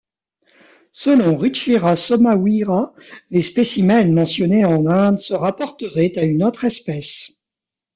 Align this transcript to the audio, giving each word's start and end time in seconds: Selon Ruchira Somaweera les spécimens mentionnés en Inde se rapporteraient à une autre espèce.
Selon 0.93 1.35
Ruchira 1.37 1.95
Somaweera 1.95 2.95
les 3.29 3.43
spécimens 3.43 4.11
mentionnés 4.11 4.65
en 4.65 4.87
Inde 4.87 5.19
se 5.19 5.35
rapporteraient 5.35 6.13
à 6.17 6.23
une 6.23 6.43
autre 6.43 6.63
espèce. 6.65 7.33